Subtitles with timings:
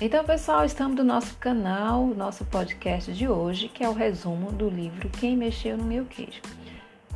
[0.00, 4.68] Então, pessoal, estamos no nosso canal, nosso podcast de hoje, que é o resumo do
[4.68, 6.42] livro Quem Mexeu no Meu Queijo.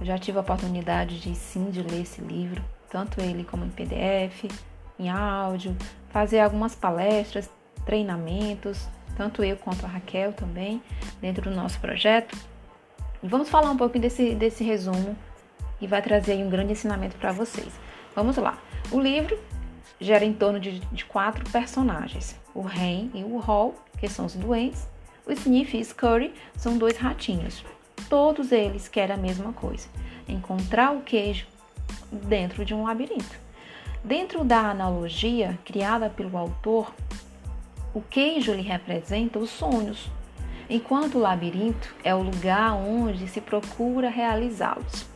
[0.00, 3.68] Eu já tive a oportunidade de sim de ler esse livro, tanto ele como em
[3.68, 4.44] PDF,
[4.96, 5.76] em áudio,
[6.10, 7.50] fazer algumas palestras,
[7.84, 8.86] treinamentos,
[9.16, 10.80] tanto eu quanto a Raquel também,
[11.20, 12.38] dentro do nosso projeto.
[13.20, 15.16] E vamos falar um pouquinho desse, desse resumo
[15.80, 17.72] e vai trazer um grande ensinamento para vocês.
[18.14, 18.56] Vamos lá.
[18.92, 19.36] O livro
[20.00, 24.34] gera em torno de, de quatro personagens: o Ren e o Hall, que são os
[24.34, 24.86] doentes,
[25.26, 27.64] o Sniff e Scurry são dois ratinhos.
[28.08, 29.88] Todos eles querem a mesma coisa:
[30.26, 31.46] encontrar o queijo
[32.10, 33.48] dentro de um labirinto.
[34.02, 36.94] Dentro da analogia criada pelo autor,
[37.92, 40.08] o queijo lhe representa os sonhos,
[40.70, 45.06] enquanto o labirinto é o lugar onde se procura realizá-los.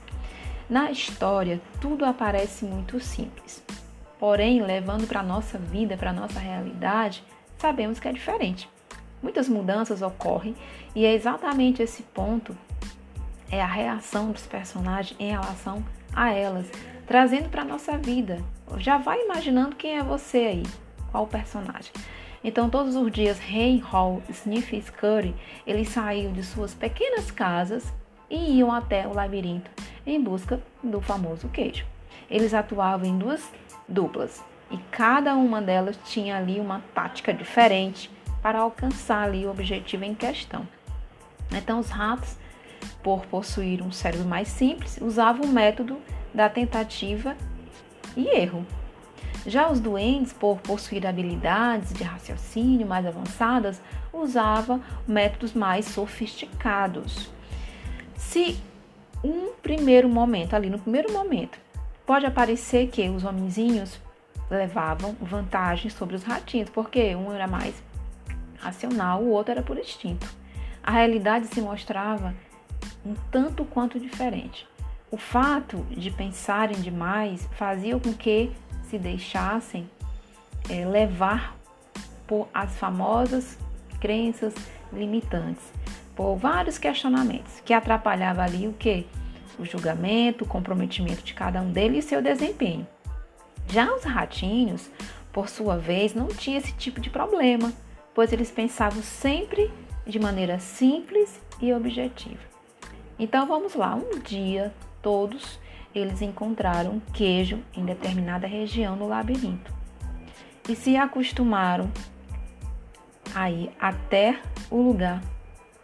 [0.69, 3.63] Na história, tudo aparece muito simples.
[4.23, 7.25] Porém, levando para a nossa vida, para a nossa realidade,
[7.59, 8.71] sabemos que é diferente.
[9.21, 10.55] Muitas mudanças ocorrem
[10.95, 12.57] e é exatamente esse ponto
[13.51, 15.85] é a reação dos personagens em relação
[16.15, 16.71] a elas,
[17.05, 18.39] trazendo para a nossa vida.
[18.77, 20.63] Já vai imaginando quem é você aí,
[21.11, 21.91] qual personagem.
[22.45, 25.35] Então, todos os dias, Ray Hall, Sniff e Scurry,
[25.67, 27.93] eles saíam de suas pequenas casas
[28.31, 29.69] e iam até o labirinto
[30.07, 31.85] em busca do famoso queijo.
[32.31, 33.51] Eles atuavam em duas
[33.93, 40.05] duplas e cada uma delas tinha ali uma tática diferente para alcançar ali o objetivo
[40.05, 40.67] em questão.
[41.53, 42.37] Então os ratos,
[43.03, 45.99] por possuir um cérebro mais simples, usavam o método
[46.33, 47.37] da tentativa
[48.17, 48.67] e erro.
[49.47, 53.81] Já os doentes, por possuir habilidades de raciocínio mais avançadas,
[54.13, 57.29] usavam métodos mais sofisticados.
[58.17, 58.59] Se
[59.23, 61.59] um primeiro momento, ali no primeiro momento,
[62.07, 64.01] Pode aparecer que os homenzinhos
[64.51, 67.83] levavam vantagem sobre os ratinhos, porque um era mais
[68.59, 70.27] racional, o outro era por instinto.
[70.83, 72.35] A realidade se mostrava
[73.05, 74.67] um tanto quanto diferente.
[75.11, 78.53] O fato de pensarem demais fazia com que
[78.85, 79.89] se deixassem
[80.69, 81.57] é, levar
[82.27, 83.59] por as famosas
[84.01, 84.55] crenças
[84.93, 85.73] limitantes,
[86.17, 89.07] por vários questionamentos que atrapalhavam ali o que?
[89.59, 92.87] O julgamento, o comprometimento de cada um deles e seu desempenho.
[93.69, 94.91] Já os ratinhos,
[95.33, 97.73] por sua vez, não tinham esse tipo de problema,
[98.15, 99.71] pois eles pensavam sempre
[100.07, 102.41] de maneira simples e objetiva.
[103.19, 105.61] Então vamos lá, um dia todos
[105.95, 109.73] eles encontraram queijo em determinada região no labirinto
[110.69, 111.91] e se acostumaram
[113.35, 115.23] a ir até o lugar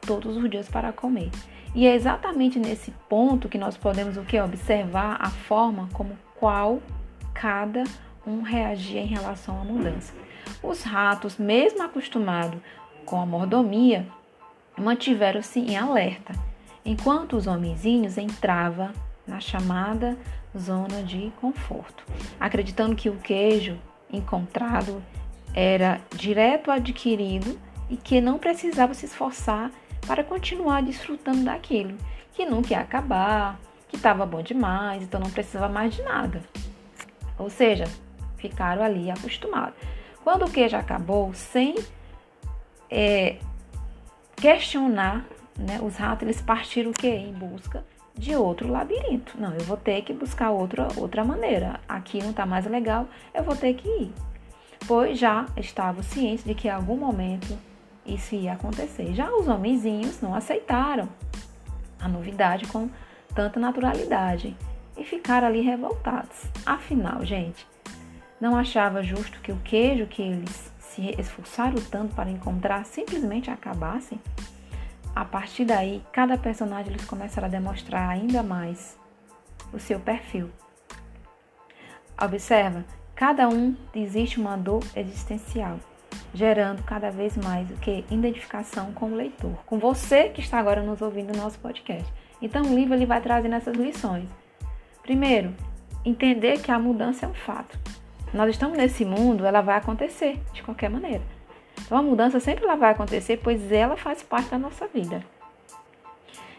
[0.06, 1.30] todos os dias para comer.
[1.74, 6.80] E é exatamente nesse ponto que nós podemos o que observar a forma como qual
[7.34, 7.84] cada
[8.26, 10.12] um reagia em relação à mudança.
[10.62, 12.60] Os ratos, mesmo acostumados
[13.04, 14.06] com a mordomia,
[14.76, 16.32] mantiveram-se em alerta,
[16.84, 18.90] enquanto os homenzinhos entravam
[19.26, 20.16] na chamada
[20.56, 22.04] zona de conforto,
[22.40, 23.78] acreditando que o queijo
[24.10, 25.02] encontrado
[25.54, 27.58] era direto adquirido
[27.90, 29.70] e que não precisava se esforçar
[30.08, 31.94] para continuar desfrutando daquilo,
[32.32, 36.42] que nunca ia acabar, que estava bom demais, então não precisava mais de nada.
[37.38, 37.84] Ou seja,
[38.38, 39.74] ficaram ali acostumados.
[40.24, 41.74] Quando o queijo acabou, sem
[42.90, 43.36] é,
[44.34, 45.26] questionar,
[45.58, 47.08] né, os ratos eles partiram o quê?
[47.08, 47.84] Em busca
[48.16, 49.38] de outro labirinto.
[49.38, 51.80] Não, eu vou ter que buscar outra, outra maneira.
[51.86, 54.12] Aqui não está mais legal, eu vou ter que ir.
[54.86, 57.58] Pois já estavam cientes de que em algum momento
[58.08, 59.14] isso ia acontecer.
[59.14, 61.08] Já os homenzinhos não aceitaram
[62.00, 62.88] a novidade com
[63.34, 64.56] tanta naturalidade
[64.96, 66.46] e ficaram ali revoltados.
[66.64, 67.66] Afinal, gente,
[68.40, 74.18] não achava justo que o queijo que eles se esforçaram tanto para encontrar simplesmente acabasse?
[75.14, 78.96] A partir daí, cada personagem eles começaram a demonstrar ainda mais
[79.72, 80.50] o seu perfil.
[82.20, 82.84] Observa,
[83.14, 85.78] cada um existe uma dor existencial
[86.34, 90.82] gerando cada vez mais o que identificação com o leitor, com você que está agora
[90.82, 92.10] nos ouvindo no nosso podcast.
[92.40, 94.28] Então o livro ele vai trazendo essas lições.
[95.02, 95.54] Primeiro,
[96.04, 97.78] entender que a mudança é um fato.
[98.32, 101.22] Nós estamos nesse mundo, ela vai acontecer de qualquer maneira.
[101.84, 105.24] Então a mudança sempre ela vai acontecer, pois ela faz parte da nossa vida.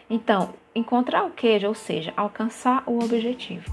[0.10, 3.72] Então, encontrar o queijo, ou seja, alcançar o objetivo.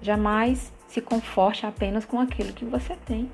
[0.00, 3.30] Jamais se conforte apenas com aquilo que você tem.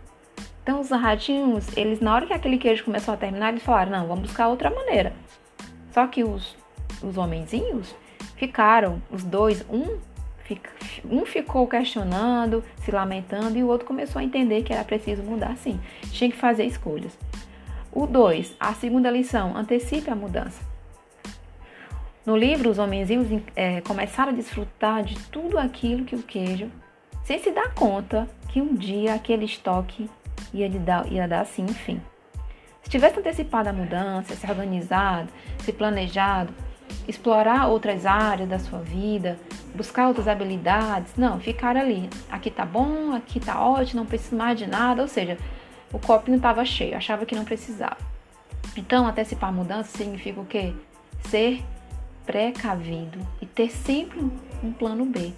[0.64, 4.06] Então os ratinhos, eles na hora que aquele queijo começou a terminar, eles falaram, não,
[4.06, 5.12] vamos buscar outra maneira.
[5.92, 6.56] Só que os,
[7.02, 7.94] os homenzinhos
[8.34, 9.98] ficaram, os dois, um,
[11.04, 15.54] um ficou questionando, se lamentando, e o outro começou a entender que era preciso mudar
[15.58, 15.78] sim.
[16.10, 17.16] Tinha que fazer escolhas.
[17.92, 20.62] O 2, a segunda lição, antecipe a mudança.
[22.24, 26.70] No livro, os homenzinhos é, começaram a desfrutar de tudo aquilo que o queijo,
[27.22, 30.08] sem se dar conta que um dia aquele estoque
[30.52, 32.00] ia, dar, ia dar assim, enfim.
[32.82, 35.28] Se tivesse antecipado a mudança, se organizado,
[35.60, 36.52] se planejado,
[37.08, 39.38] explorar outras áreas da sua vida,
[39.74, 42.08] buscar outras habilidades, não, ficar ali.
[42.30, 45.38] Aqui tá bom, aqui tá ótimo, não preciso mais de nada, ou seja,
[45.92, 47.96] o copinho estava cheio, achava que não precisava.
[48.76, 50.72] Então, antecipar mudança significa o quê?
[51.28, 51.62] Ser
[52.26, 54.20] precavido e ter sempre
[54.62, 55.32] um plano B,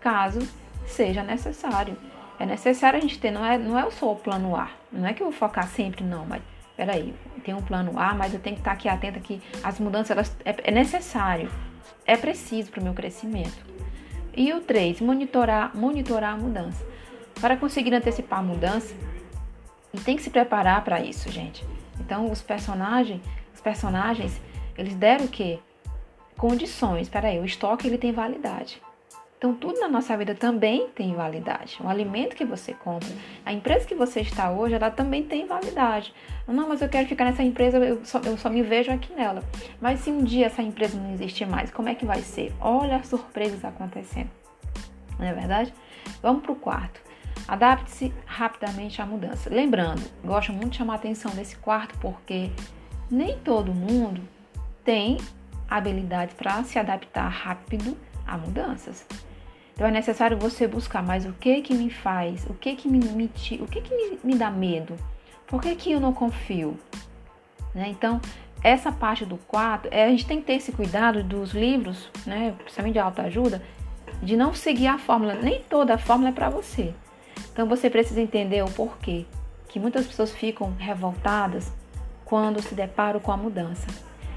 [0.00, 0.40] caso
[0.86, 1.96] seja necessário.
[2.38, 5.12] É necessário a gente ter, não é, não é só o plano A, não é
[5.12, 6.40] que eu vou focar sempre, não, mas
[6.76, 7.12] peraí,
[7.44, 10.36] tem um plano A, mas eu tenho que estar aqui atenta que as mudanças elas,
[10.44, 11.50] é, é necessário,
[12.06, 13.66] é preciso para o meu crescimento.
[14.36, 16.86] E o 3, monitorar, monitorar a mudança.
[17.40, 18.94] Para conseguir antecipar a mudança,
[20.04, 21.64] tem que se preparar para isso, gente.
[21.98, 23.20] Então, os personagens,
[23.52, 24.40] os personagens,
[24.76, 25.58] eles deram o quê?
[26.36, 27.08] Condições.
[27.08, 28.80] Peraí, o estoque ele tem validade.
[29.38, 31.78] Então, tudo na nossa vida também tem validade.
[31.80, 33.08] O alimento que você compra,
[33.46, 36.12] a empresa que você está hoje, ela também tem validade.
[36.44, 39.44] Não, mas eu quero ficar nessa empresa, eu só, eu só me vejo aqui nela.
[39.80, 42.52] Mas se um dia essa empresa não existir mais, como é que vai ser?
[42.60, 44.28] Olha as surpresas acontecendo.
[45.16, 45.72] Não é verdade?
[46.20, 47.00] Vamos para o quarto.
[47.46, 49.48] Adapte-se rapidamente à mudança.
[49.48, 52.50] Lembrando, gosto muito de chamar a atenção desse quarto porque
[53.08, 54.20] nem todo mundo
[54.84, 55.16] tem
[55.70, 57.96] habilidade para se adaptar rápido
[58.28, 59.06] a mudanças.
[59.74, 62.44] Então é necessário você buscar, mas o que que me faz?
[62.46, 63.26] O que que me, me
[63.60, 64.96] o que que me, me, dá medo?
[65.46, 66.76] Por que que eu não confio?
[67.74, 67.88] Né?
[67.88, 68.20] Então,
[68.62, 72.54] essa parte do quarto, é, a gente tem que ter esse cuidado dos livros, né,
[72.58, 73.62] principalmente de autoajuda,
[74.20, 75.34] de não seguir a fórmula.
[75.34, 76.92] Nem toda a fórmula é para você.
[77.52, 79.26] Então você precisa entender o porquê
[79.68, 81.72] que muitas pessoas ficam revoltadas
[82.24, 83.86] quando se deparam com a mudança.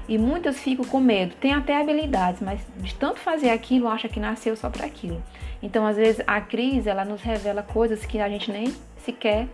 [0.08, 4.18] E muitas ficam com medo, tem até habilidades, mas de tanto fazer aquilo, acha que
[4.18, 5.22] nasceu só para aquilo.
[5.62, 9.46] Então, às vezes, a crise ela nos revela coisas que a gente nem sequer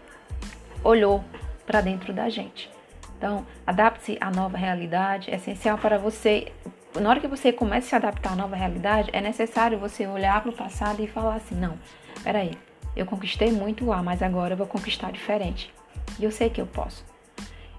[0.83, 1.23] olhou
[1.67, 2.71] para dentro da gente.
[3.19, 5.31] Então, adapte-se à nova realidade.
[5.31, 6.53] É essencial para você.
[6.99, 10.41] Na hora que você começa a se adaptar à nova realidade, é necessário você olhar
[10.41, 11.79] para o passado e falar assim: não,
[12.23, 12.53] peraí,
[12.97, 15.73] eu conquistei muito lá, mas agora eu vou conquistar diferente.
[16.19, 17.05] E eu sei que eu posso.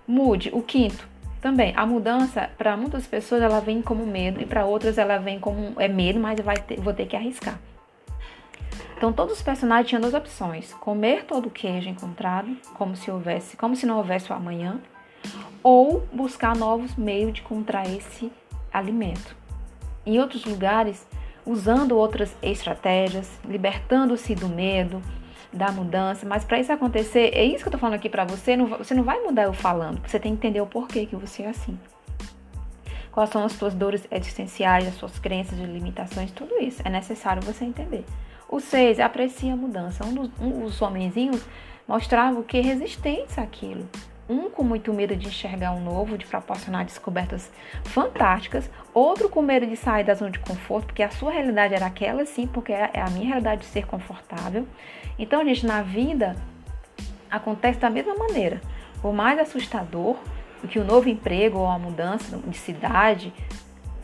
[0.07, 0.49] Mude.
[0.53, 1.07] O quinto,
[1.41, 5.39] também, a mudança, para muitas pessoas, ela vem como medo e para outras ela vem
[5.39, 7.59] como é medo, mas vai ter, vou ter que arriscar.
[8.97, 13.55] Então, todos os personagens tinham duas opções: comer todo o queijo encontrado, como se houvesse,
[13.55, 14.81] como se não houvesse o amanhã,
[15.63, 18.29] ou buscar novos meios de encontrar esse
[18.73, 19.35] alimento.
[20.05, 21.07] Em outros lugares,
[21.45, 25.01] usando outras estratégias, libertando-se do medo,
[25.51, 28.55] da mudança, mas para isso acontecer, é isso que eu tô falando aqui para você,
[28.55, 31.43] não, você não vai mudar eu falando, você tem que entender o porquê que você
[31.43, 31.77] é assim.
[33.11, 37.41] Quais são as suas dores existenciais, as suas crenças e limitações, tudo isso é necessário
[37.41, 38.05] você entender.
[38.47, 40.03] O 6, aprecia a mudança.
[40.03, 41.45] Um dos, um, os homenzinhos
[41.87, 43.87] mostrava o que resistentes àquilo.
[44.29, 47.51] Um com muito medo de enxergar o novo, de proporcionar descobertas
[47.83, 48.69] fantásticas.
[48.93, 52.23] Outro com medo de sair da zona de conforto, porque a sua realidade era aquela
[52.25, 54.67] sim, porque é, é a minha realidade de ser confortável.
[55.17, 56.35] Então, gente, na vida
[57.29, 58.61] acontece da mesma maneira.
[59.01, 60.15] Por mais assustador
[60.61, 63.33] do que o novo emprego ou a mudança de cidade,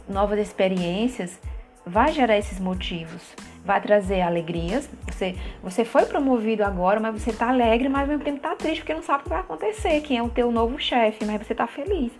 [0.09, 1.39] novas experiências,
[1.85, 3.35] vai gerar esses motivos
[3.65, 4.87] vai trazer alegrias.
[5.11, 8.81] Você, você foi promovido agora, mas você está alegre, mas ao mesmo tempo está triste
[8.81, 11.53] porque não sabe o que vai acontecer, quem é o teu novo chefe, mas você
[11.53, 12.11] está feliz.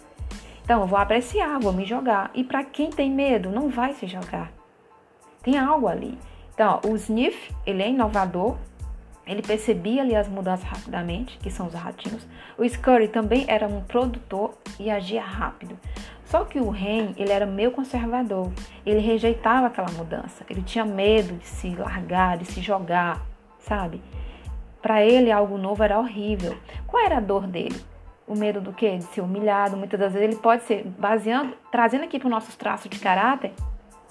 [0.63, 2.31] Então, eu vou apreciar, vou me jogar.
[2.33, 4.51] E para quem tem medo, não vai se jogar.
[5.43, 6.17] Tem algo ali.
[6.55, 8.57] Então, ó, o Sniff, ele é inovador,
[9.27, 12.25] ele percebia ali as mudanças rapidamente, que são os ratinhos.
[12.57, 15.77] O Scurry também era um produtor e agia rápido.
[16.35, 18.51] Só que o Ren, ele era meio conservador.
[18.85, 20.45] Ele rejeitava aquela mudança.
[20.49, 23.25] Ele tinha medo de se largar, de se jogar,
[23.57, 24.01] sabe?
[24.81, 26.57] Para ele, algo novo era horrível.
[26.85, 27.79] Qual era a dor dele?
[28.27, 28.97] O medo do quê?
[28.97, 29.77] De ser humilhado.
[29.77, 33.53] Muitas das vezes ele pode ser baseando, trazendo aqui para os nossos traços de caráter.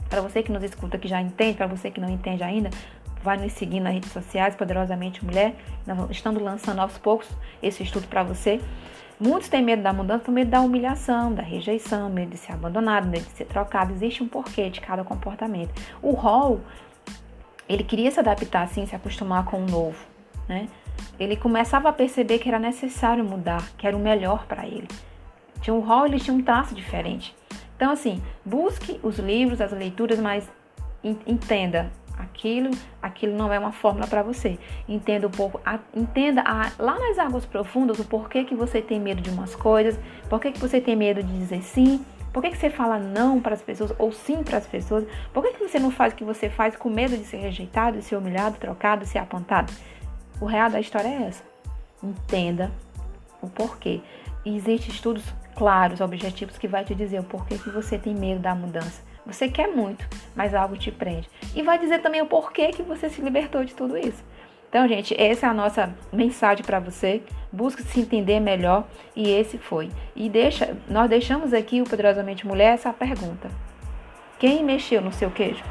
[0.09, 2.71] Para você que nos escuta, que já entende, para você que não entende ainda,
[3.23, 5.57] vai nos seguir nas redes sociais, Poderosamente Mulher.
[6.09, 7.29] Estamos lançando aos poucos
[7.63, 8.63] esse estudo para você.
[9.19, 13.25] Muitos têm medo da mudança medo da humilhação, da rejeição, medo de ser abandonado, medo
[13.25, 13.93] de ser trocado.
[13.93, 15.73] Existe um porquê de cada comportamento.
[16.03, 16.61] O Hall,
[17.69, 20.05] ele queria se adaptar assim, se acostumar com o novo,
[20.49, 20.69] né?
[21.19, 24.89] Ele começava a perceber que era necessário mudar, que era o melhor para ele.
[25.61, 27.35] Tinha o Hall, ele tinha um traço diferente.
[27.77, 30.51] Então, assim, busque os livros, as leituras, mas
[31.27, 32.71] entenda aquilo,
[33.03, 34.59] aquilo não é uma fórmula para você.
[34.89, 39.01] Entenda um pouco, a, entenda a, lá nas águas profundas o porquê que você tem
[39.01, 42.05] medo de umas coisas, porquê que você tem medo de dizer sim,
[42.35, 45.07] por que, você fala não para as pessoas ou sim para as pessoas?
[45.33, 48.03] Por que, você não faz o que você faz com medo de ser rejeitado, de
[48.03, 49.73] ser humilhado, trocado, de ser apontado?
[50.41, 51.45] O real da história é essa.
[52.03, 52.73] Entenda
[53.41, 54.01] o porquê.
[54.45, 55.23] Existem estudos
[55.55, 59.01] claros, objetivos, que vai te dizer o porquê que você tem medo da mudança.
[59.27, 61.29] Você quer muito, mas algo te prende.
[61.55, 64.23] E vai dizer também o porquê que você se libertou de tudo isso.
[64.69, 67.23] Então, gente, essa é a nossa mensagem para você.
[67.53, 69.89] Busque se entender melhor e esse foi.
[70.17, 73.49] E deixa, nós deixamos aqui o Poderosamente Mulher essa pergunta:
[74.39, 75.63] Quem mexeu no seu queijo?